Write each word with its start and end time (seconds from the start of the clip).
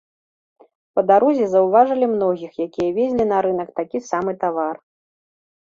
Па 0.95 1.01
дарозе 1.09 1.45
заўважылі 1.51 2.05
многіх, 2.15 2.51
якія 2.67 2.89
везлі 2.97 3.23
на 3.35 3.45
рынак 3.49 3.69
такі 3.83 4.07
самы 4.11 4.31
тавар. 4.47 4.75